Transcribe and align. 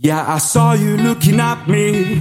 Yeah, 0.00 0.24
I 0.32 0.38
saw 0.38 0.74
you 0.74 0.96
looking 0.96 1.40
at 1.40 1.68
me 1.68 2.20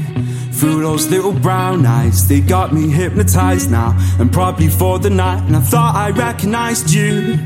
through 0.52 0.82
those 0.82 1.12
little 1.12 1.32
brown 1.32 1.86
eyes. 1.86 2.28
They 2.28 2.42
got 2.42 2.74
me 2.74 2.90
hypnotized 2.90 3.70
now 3.70 3.96
and 4.20 4.34
probably 4.34 4.68
for 4.68 4.98
the 4.98 5.12
night. 5.12 5.44
And 5.44 5.56
I 5.56 5.60
thought 5.60 5.94
I 5.94 6.10
recognized 6.10 6.90
you 6.90 7.38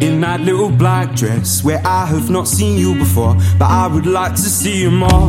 in 0.00 0.22
that 0.22 0.40
little 0.40 0.70
black 0.70 1.14
dress 1.14 1.62
where 1.62 1.82
I 1.86 2.06
have 2.06 2.30
not 2.30 2.48
seen 2.48 2.78
you 2.78 2.94
before, 2.94 3.34
but 3.58 3.66
I 3.66 3.86
would 3.86 4.06
like 4.06 4.32
to 4.36 4.48
see 4.48 4.80
you 4.80 4.90
more. 4.90 5.28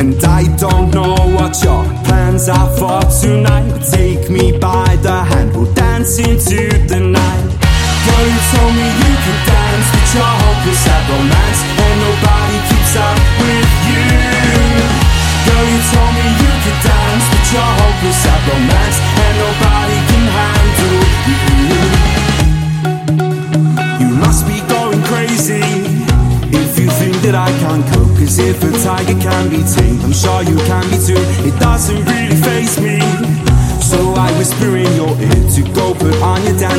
And 0.00 0.24
I 0.24 0.56
don't 0.56 0.90
know 0.94 1.16
what 1.36 1.62
your 1.62 1.84
plans 2.06 2.48
are 2.48 2.70
for 2.78 3.02
tonight. 3.20 3.78
Take 3.90 4.30
me 4.30 4.56
by 4.58 4.96
the 5.02 5.22
hand, 5.22 5.54
we'll 5.54 5.70
dance 5.74 6.18
into 6.18 6.78
the 6.88 6.98
night. 6.98 7.11
Girl, 8.22 8.30
you 8.30 8.38
told 8.54 8.70
me 8.78 8.86
you 8.86 9.14
could 9.18 9.40
dance, 9.50 9.90
but 9.90 10.06
you're 10.14 10.22
hopeless 10.22 10.86
at 10.86 11.02
romance, 11.10 11.60
and 11.74 11.96
nobody 12.06 12.58
keeps 12.70 12.94
up 12.94 13.18
with 13.42 13.70
you. 13.90 14.06
Girl, 15.42 15.66
you 15.66 15.82
told 15.90 16.12
me 16.14 16.22
you 16.38 16.52
could 16.62 16.78
dance, 16.86 17.26
but 17.34 17.44
you're 17.50 17.74
hopeless 17.82 18.22
at 18.22 18.40
romance, 18.46 19.02
and 19.02 19.34
nobody 19.42 19.98
can 20.06 20.24
handle 20.38 21.02
you. 21.26 21.42
You 24.06 24.14
must 24.22 24.46
be 24.46 24.62
going 24.70 25.02
crazy 25.10 25.66
if 26.54 26.78
you 26.78 26.86
think 27.02 27.18
that 27.26 27.34
I 27.34 27.50
can't 27.58 27.82
cope. 27.90 28.14
Cause 28.22 28.38
if 28.38 28.62
a 28.62 28.70
tiger 28.86 29.18
can 29.18 29.50
be 29.50 29.66
tamed, 29.66 29.98
I'm 30.06 30.14
sure 30.14 30.46
you 30.46 30.54
can 30.70 30.86
be 30.94 30.98
too. 31.02 31.18
It 31.42 31.58
doesn't 31.58 31.98
really 32.06 32.38
face 32.38 32.78
me. 32.78 33.02
So 33.82 34.14
I 34.14 34.30
whisper 34.38 34.76
in 34.78 34.94
your 34.94 35.10
ear 35.18 35.41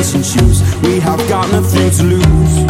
dancing 0.04 0.22
shoes. 0.22 0.60
We 0.82 1.00
have 1.00 1.18
got 1.30 1.50
nothing 1.50 1.90
to 1.90 2.02
lose. 2.02 2.63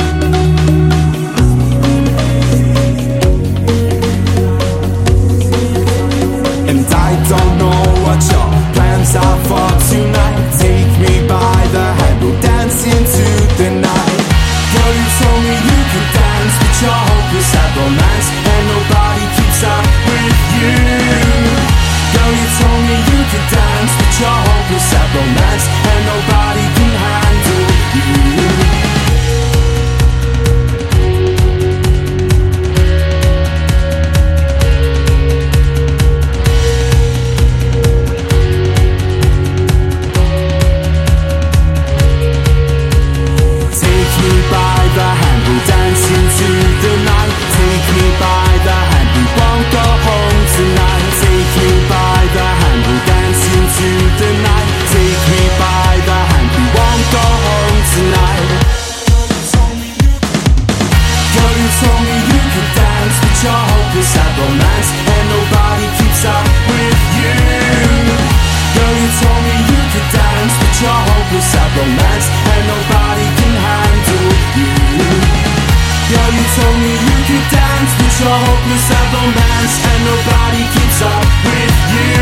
At 78.73 79.07
romance, 79.13 79.75
and 79.85 80.01
nobody 80.09 80.63
keeps 80.73 81.01
up 81.05 81.27
with 81.45 81.77
you. 81.93 82.17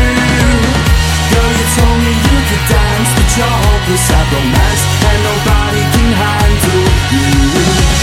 Girl, 1.31 1.51
you 1.55 1.67
told 1.77 1.97
me 2.03 2.11
you 2.11 2.37
could 2.49 2.65
dance, 2.67 3.09
but 3.15 3.29
you're 3.37 3.57
hopeless 3.63 4.11
and 5.07 5.19
nobody 5.23 5.83
can 5.95 6.09
handle 6.13 6.83
you. 7.15 7.31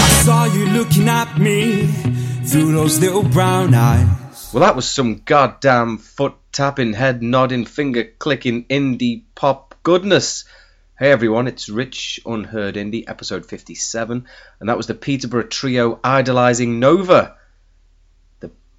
I 0.01 0.09
saw 0.23 0.45
you 0.45 0.65
looking 0.77 1.07
at 1.07 1.37
me 1.37 1.87
through 2.45 2.73
those 2.73 2.99
little 2.99 3.23
brown 3.23 3.73
eyes. 3.73 4.49
Well, 4.53 4.61
that 4.61 4.75
was 4.75 4.89
some 4.89 5.21
goddamn 5.23 5.97
foot 5.97 6.33
tapping, 6.51 6.93
head 6.93 7.21
nodding, 7.23 7.65
finger 7.65 8.03
clicking 8.19 8.65
indie 8.65 9.23
pop 9.35 9.75
goodness. 9.83 10.45
Hey 10.99 11.11
everyone, 11.11 11.47
it's 11.47 11.69
Rich 11.69 12.19
Unheard 12.25 12.75
Indie, 12.75 13.05
episode 13.07 13.45
57, 13.45 14.27
and 14.59 14.69
that 14.69 14.77
was 14.77 14.87
the 14.87 14.93
Peterborough 14.93 15.43
trio 15.43 15.99
idolizing 16.03 16.79
Nova. 16.79 17.37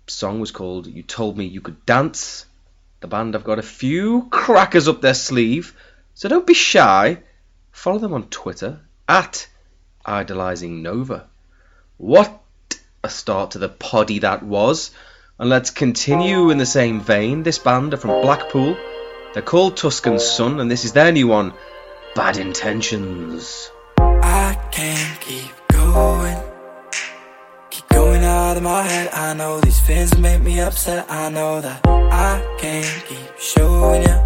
Song 0.07 0.41
was 0.41 0.51
called 0.51 0.87
You 0.87 1.03
Told 1.03 1.37
Me 1.37 1.45
You 1.45 1.61
Could 1.61 1.87
Dance. 1.87 2.47
The 3.01 3.07
band 3.07 3.35
have 3.35 3.45
got 3.45 3.59
a 3.59 3.63
few 3.63 4.29
crackers 4.31 4.89
up 4.89 5.01
their 5.01 5.15
sleeve, 5.15 5.75
so 6.15 6.29
don't 6.29 6.47
be 6.47 6.55
shy. 6.55 7.19
Follow 7.71 7.99
them 7.99 8.13
on 8.13 8.29
Twitter 8.29 8.81
at 9.09 9.49
idolizing 10.05 10.83
Nova. 10.83 11.29
What 11.97 12.43
a 13.05 13.09
start 13.09 13.53
to 13.53 13.59
the 13.59 13.69
poddy 13.69 14.21
that 14.21 14.43
was. 14.43 14.91
And 15.39 15.49
let's 15.49 15.71
continue 15.71 16.51
in 16.51 16.59
the 16.59 16.67
same 16.67 17.01
vein. 17.01 17.43
This 17.43 17.59
band 17.59 17.95
are 17.95 17.97
from 17.97 18.23
Blackpool. 18.23 18.77
They're 19.35 19.43
called 19.43 19.77
Tuscan 19.77 20.19
Sun, 20.19 20.61
and 20.61 20.71
this 20.71 20.85
is 20.85 20.93
their 20.93 21.11
new 21.11 21.27
one, 21.27 21.55
Bad 22.15 22.37
Intentions. 22.37 23.71
I 23.99 24.55
can't 24.71 25.21
keep 25.21 25.53
going. 25.69 26.42
Out 28.53 28.59
of 28.59 28.65
my 28.65 28.83
head. 28.83 29.09
I 29.15 29.33
know 29.33 29.61
these 29.61 29.81
feelings 29.81 30.19
make 30.19 30.43
me 30.43 30.61
upset. 30.61 31.11
I 31.11 31.31
know 31.31 31.63
that 31.63 31.81
I 31.87 32.33
can't 32.59 33.05
keep 33.09 33.39
showing 33.39 34.03
you. 34.03 34.19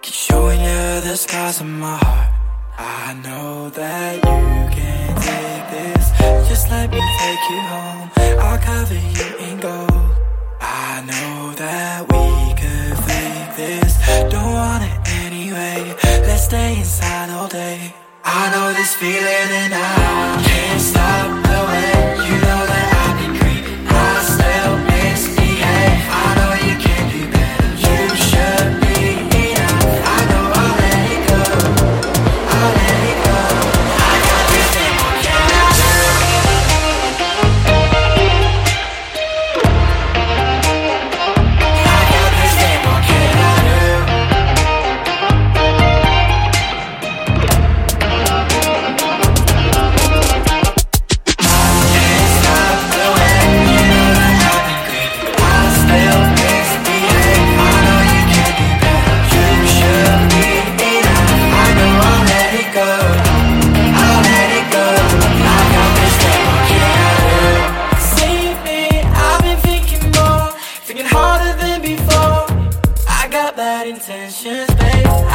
Keep 0.00 0.14
showing 0.14 0.58
you 0.58 1.00
the 1.06 1.14
scars 1.14 1.60
of 1.60 1.66
my 1.66 1.98
heart. 1.98 2.30
I 2.78 3.12
know 3.22 3.68
that 3.68 4.14
you 4.24 4.40
can't 4.76 5.16
take 5.20 5.64
this. 5.76 6.04
Just 6.48 6.70
let 6.70 6.90
me 6.90 7.02
take 7.20 7.44
you 7.50 7.60
home. 7.74 8.10
I'll 8.40 8.58
cover 8.70 8.94
you 8.94 9.26
in 9.48 9.60
gold. 9.60 10.16
I 10.62 11.04
know 11.04 11.52
that 11.56 12.08
we 12.10 12.26
could 12.60 12.96
fake 13.04 13.50
this. 13.54 13.92
Don't 14.32 14.52
want 14.60 14.82
it 14.82 14.96
anyway. 15.26 15.94
Let's 16.26 16.44
stay 16.44 16.78
inside 16.78 17.28
all 17.28 17.48
day. 17.48 17.94
I 18.24 18.50
know 18.50 18.72
this 18.72 18.94
feeling 18.94 19.50
and 19.62 19.74
I 19.74 20.42
can't 20.42 20.80
stop 20.80 21.43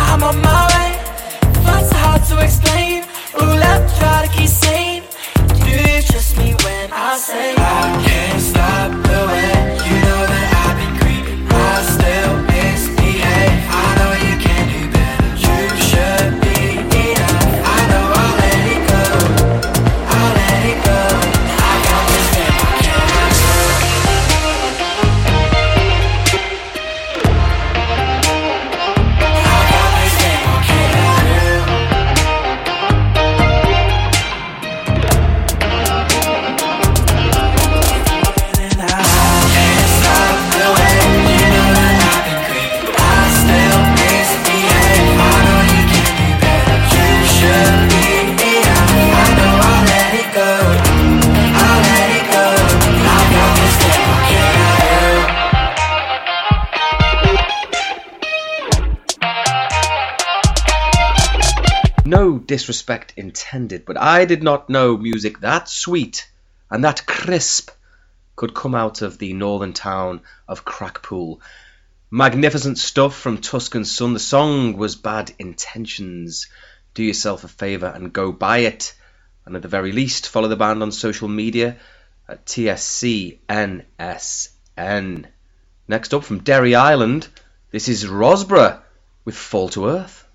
I'm 0.07 0.23
on 0.23 0.41
my 0.41 0.61
way. 0.73 0.91
Hard 2.01 2.23
to 2.25 2.39
explain. 2.43 3.03
Try 3.99 4.25
to 4.25 4.31
keep 4.33 4.47
sane. 4.47 5.03
Do 5.63 5.69
you 5.69 6.01
trust 6.01 6.37
me 6.37 6.55
when 6.63 6.91
I 6.93 7.17
say 7.17 7.55
disrespect 62.49 63.13
intended, 63.15 63.85
but 63.85 63.95
I 63.95 64.25
did 64.25 64.41
not 64.41 64.71
know 64.71 64.97
music 64.97 65.41
that 65.41 65.69
sweet 65.69 66.27
and 66.71 66.83
that 66.83 67.05
crisp 67.05 67.69
could 68.35 68.55
come 68.55 68.73
out 68.73 69.03
of 69.03 69.19
the 69.19 69.33
northern 69.33 69.73
town 69.73 70.21
of 70.47 70.65
Crackpool. 70.65 71.41
Magnificent 72.09 72.79
stuff 72.79 73.15
from 73.15 73.37
Tuscan 73.37 73.85
Sun. 73.85 74.13
The 74.13 74.19
song 74.19 74.77
was 74.77 74.95
Bad 74.95 75.31
Intentions. 75.37 76.47
Do 76.95 77.03
yourself 77.03 77.43
a 77.43 77.47
favour 77.47 77.85
and 77.85 78.11
go 78.11 78.31
buy 78.31 78.57
it. 78.59 78.95
And 79.45 79.55
at 79.55 79.61
the 79.61 79.67
very 79.67 79.91
least, 79.91 80.27
follow 80.27 80.47
the 80.47 80.55
band 80.55 80.81
on 80.81 80.91
social 80.91 81.27
media 81.27 81.77
at 82.27 82.47
TSCNSN. 82.47 83.35
Next 85.87 86.13
up 86.15 86.23
from 86.23 86.39
Derry 86.39 86.73
Island, 86.73 87.27
this 87.69 87.87
is 87.87 88.05
Rosborough 88.05 88.79
with 89.23 89.35
Fall 89.35 89.69
to 89.69 89.85
Earth. 89.85 90.25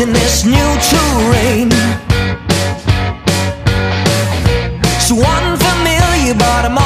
In 0.00 0.14
this 0.14 0.44
new 0.46 0.70
terrain. 0.88 1.70
So 4.98 5.14
unfamiliar, 5.16 6.34
but 6.34 6.64
I'm 6.64 6.79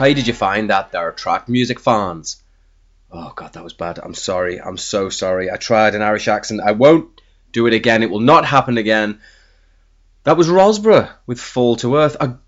How 0.00 0.06
did 0.06 0.26
you 0.26 0.32
find 0.32 0.70
that 0.70 0.92
there, 0.92 1.12
track 1.12 1.46
music 1.46 1.78
fans? 1.78 2.42
Oh 3.12 3.34
god, 3.36 3.52
that 3.52 3.62
was 3.62 3.74
bad. 3.74 3.98
I'm 4.02 4.14
sorry. 4.14 4.58
I'm 4.58 4.78
so 4.78 5.10
sorry. 5.10 5.50
I 5.50 5.56
tried 5.56 5.94
an 5.94 6.00
Irish 6.00 6.26
accent. 6.26 6.62
I 6.64 6.72
won't 6.72 7.20
do 7.52 7.66
it 7.66 7.74
again. 7.74 8.02
It 8.02 8.08
will 8.08 8.20
not 8.20 8.46
happen 8.46 8.78
again. 8.78 9.20
That 10.24 10.38
was 10.38 10.48
Rosborough 10.48 11.10
with 11.26 11.38
Fall 11.38 11.76
to 11.76 11.96
Earth. 11.96 12.16
A 12.18 12.38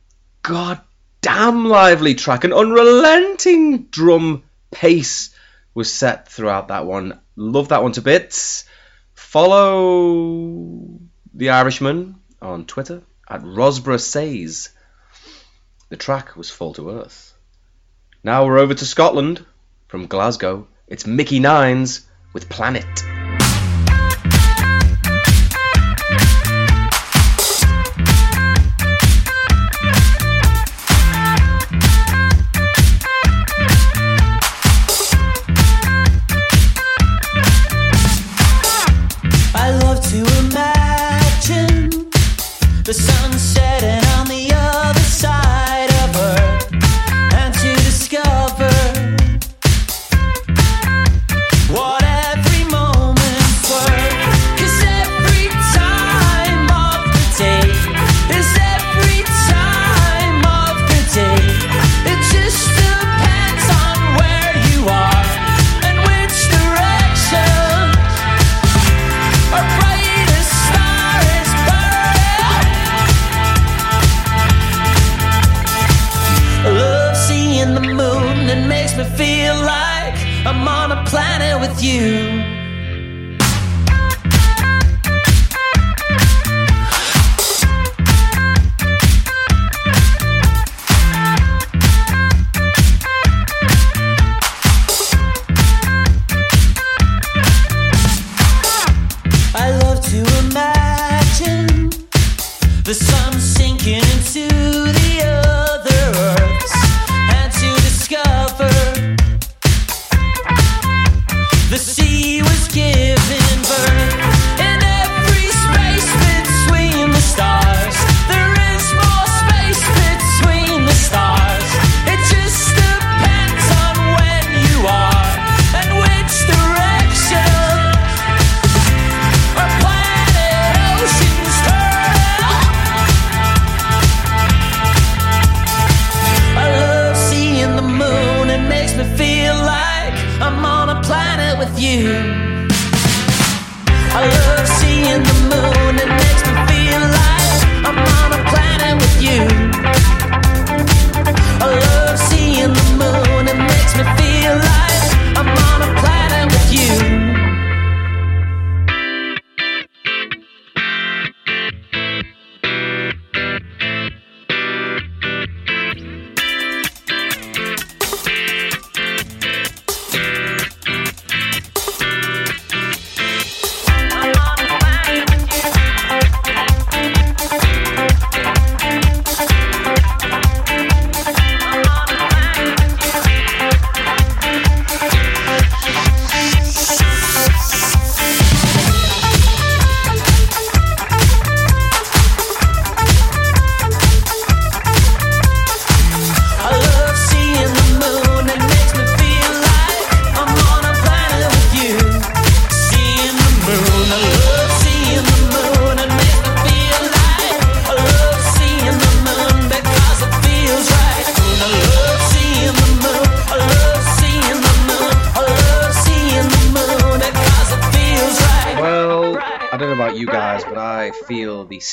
goddamn 0.43 1.67
lively 1.67 2.15
track. 2.15 2.45
An 2.45 2.55
unrelenting 2.55 3.83
drum 3.91 4.45
pace 4.71 5.35
was 5.75 5.93
set 5.93 6.31
throughout 6.31 6.69
that 6.69 6.87
one. 6.87 7.21
Love 7.37 7.69
that 7.69 7.83
one 7.83 7.93
to 7.93 8.01
bits. 8.01 8.65
Follow 9.13 10.89
the 11.35 11.51
Irishman 11.51 12.15
on 12.41 12.65
Twitter 12.65 13.03
at 13.29 13.43
Rosborough 13.43 14.01
Says. 14.01 14.71
The 15.91 15.99
track 15.99 16.35
was 16.35 16.49
Fall 16.49 16.73
to 16.73 16.89
Earth. 16.89 17.32
Now 18.25 18.47
we're 18.47 18.59
over 18.59 18.73
to 18.73 18.85
Scotland. 18.87 19.45
From 19.89 20.07
Glasgow, 20.07 20.69
it's 20.87 21.07
Mickey 21.07 21.41
Nines 21.41 22.07
with 22.33 22.49
Planet. 22.49 23.22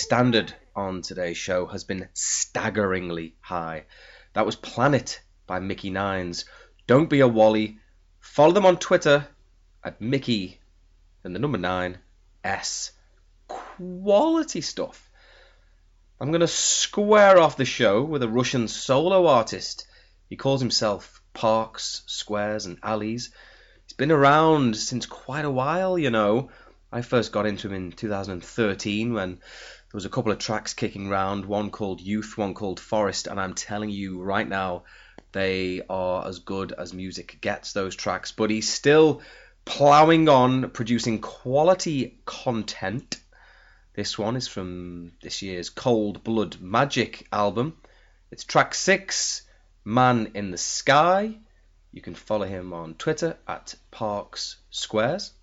Standard 0.10 0.52
on 0.76 1.04
today's 1.04 1.38
show 1.38 1.68
has 1.68 1.84
been 1.84 2.10
staggeringly 2.16 3.36
high. 3.42 3.84
That 4.34 4.44
was 4.44 4.56
Planet 4.56 5.22
by 5.46 5.60
Mickey 5.60 5.92
Nines. 5.92 6.46
Don't 6.88 7.12
be 7.12 7.20
a 7.20 7.28
Wally. 7.28 7.78
Follow 8.20 8.54
them 8.54 8.66
on 8.66 8.78
Twitter 8.78 9.28
at 9.84 10.02
Mickey 10.02 10.60
and 11.24 11.36
the 11.36 11.40
number 11.40 11.60
nine 11.60 12.00
S. 12.44 12.92
Quality 13.48 14.62
stuff. 14.62 15.12
I'm 16.20 16.32
going 16.32 16.42
to 16.42 16.48
square 16.48 17.38
off 17.38 17.56
the 17.56 17.64
show 17.64 18.02
with 18.02 18.24
a 18.24 18.28
Russian 18.28 18.68
solo 18.68 19.28
artist. 19.28 19.86
He 20.28 20.38
calls 20.38 20.60
himself 20.60 21.22
Parks, 21.34 22.02
Squares, 22.08 22.66
and 22.66 22.80
Alleys. 22.82 23.32
He's 23.86 23.94
been 23.94 24.12
around 24.12 24.76
since 24.76 25.06
quite 25.06 25.46
a 25.46 25.52
while, 25.52 26.00
you 26.00 26.10
know. 26.10 26.50
I 26.92 27.04
first 27.04 27.32
got 27.32 27.46
into 27.46 27.68
him 27.68 27.76
in 27.76 27.92
2013 27.92 29.14
when 29.14 29.38
there 29.92 29.98
was 29.98 30.06
a 30.06 30.10
couple 30.10 30.32
of 30.32 30.38
tracks 30.38 30.76
kicking 30.76 31.10
round, 31.10 31.46
one 31.46 31.72
called 31.72 32.00
Youth, 32.00 32.38
one 32.38 32.54
called 32.54 32.80
Forest, 32.80 33.26
and 33.26 33.40
I'm 33.40 33.56
telling 33.56 33.90
you 33.90 34.22
right 34.22 34.48
now, 34.48 34.84
they 35.32 35.82
are 35.90 36.28
as 36.28 36.38
good 36.38 36.72
as 36.74 36.94
music 36.94 37.40
gets, 37.42 37.74
those 37.74 37.96
tracks. 37.96 38.32
But 38.32 38.52
he's 38.52 38.72
still 38.72 39.24
ploughing 39.66 40.30
on, 40.30 40.70
producing 40.70 41.22
quality 41.22 42.20
content. 42.24 43.20
This 43.96 44.16
one 44.16 44.36
is 44.36 44.48
from 44.48 45.14
this 45.24 45.42
year's 45.42 45.72
Cold 45.72 46.24
Blood 46.24 46.62
Magic 46.62 47.28
album. 47.34 47.76
It's 48.30 48.44
track 48.44 48.76
six, 48.76 49.42
Man 49.84 50.34
in 50.36 50.52
the 50.52 50.60
Sky. 50.60 51.36
You 51.92 52.02
can 52.04 52.14
follow 52.14 52.46
him 52.46 52.74
on 52.74 52.94
Twitter 52.94 53.38
at 53.48 53.74
Parks 53.90 54.58
Squares. 54.70 55.34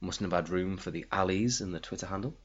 Mustn't 0.00 0.30
have 0.30 0.44
had 0.44 0.48
room 0.48 0.76
for 0.76 0.92
the 0.92 1.06
alleys 1.10 1.60
in 1.60 1.72
the 1.72 1.80
Twitter 1.80 2.06
handle. 2.06 2.36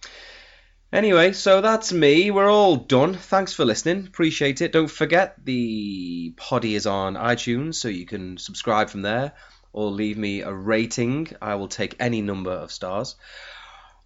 Anyway, 0.93 1.33
so 1.33 1.61
that's 1.61 1.91
me. 1.91 2.31
We're 2.31 2.49
all 2.49 2.77
done. 2.77 3.15
Thanks 3.15 3.53
for 3.53 3.65
listening. 3.65 4.07
Appreciate 4.07 4.61
it. 4.61 4.71
Don't 4.71 4.89
forget 4.89 5.35
the 5.43 6.33
poddy 6.37 6.75
is 6.75 6.85
on 6.85 7.15
iTunes, 7.15 7.75
so 7.75 7.87
you 7.87 8.05
can 8.05 8.37
subscribe 8.37 8.89
from 8.89 9.01
there 9.01 9.33
or 9.73 9.91
leave 9.91 10.17
me 10.17 10.41
a 10.41 10.53
rating. 10.53 11.27
I 11.41 11.55
will 11.55 11.67
take 11.67 11.97
any 11.99 12.21
number 12.21 12.51
of 12.51 12.71
stars. 12.71 13.15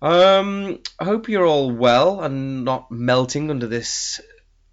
Um, 0.01 0.79
I 0.98 1.05
hope 1.05 1.29
you're 1.29 1.45
all 1.45 1.69
well 1.69 2.21
and 2.21 2.65
not 2.65 2.89
melting 2.89 3.51
under 3.51 3.67
this 3.67 4.19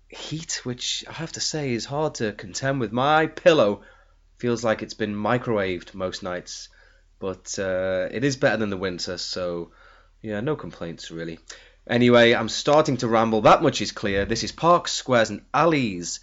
heat, 0.09 0.61
which 0.65 1.05
I 1.09 1.13
have 1.13 1.33
to 1.33 1.41
say 1.41 1.73
is 1.73 1.85
hard 1.85 2.15
to 2.17 2.33
contend 2.33 2.81
with. 2.81 2.93
My 2.93 3.27
pillow 3.27 3.83
feels 4.39 4.65
like 4.65 4.83
it's 4.83 4.95
been 4.95 5.15
microwaved 5.15 5.95
most 5.95 6.23
nights, 6.23 6.69
but 7.19 7.59
uh, 7.59 8.09
it 8.11 8.25
is 8.25 8.37
better 8.37 8.57
than 8.57 8.71
the 8.71 8.77
winter, 8.77 9.19
so 9.19 9.73
yeah, 10.23 10.41
no 10.41 10.57
complaints 10.57 11.11
really. 11.11 11.39
Anyway, 11.89 12.35
I'm 12.35 12.49
starting 12.49 12.97
to 12.97 13.07
ramble. 13.07 13.43
That 13.43 13.63
much 13.63 13.81
is 13.81 13.93
clear. 13.93 14.25
This 14.25 14.43
is 14.43 14.51
Parks, 14.51 14.91
Squares, 14.93 15.31
and 15.31 15.43
Alleys 15.55 16.19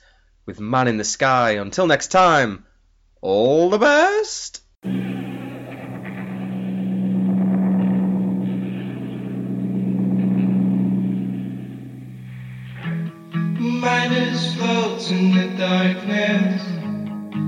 with 0.45 0.59
Man 0.59 0.89
in 0.89 0.97
the 0.97 1.05
Sky. 1.05 1.51
Until 1.51 1.87
next 1.87 2.07
time, 2.07 2.65
all 3.21 3.69
the 3.69 3.77
best. 3.77 4.59
Miners 13.61 14.55
float 14.55 15.11
in 15.11 15.33
the 15.33 15.47
darkness. 15.57 16.61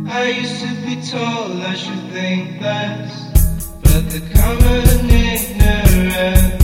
I 0.08 0.30
used 0.30 0.62
to 0.62 0.74
be 0.86 1.02
told 1.06 1.62
I 1.62 1.76
should 1.76 2.12
think 2.14 2.62
less, 2.62 3.72
but 3.84 4.10
the 4.10 4.22
common 4.34 5.10
ignorance 5.10 6.55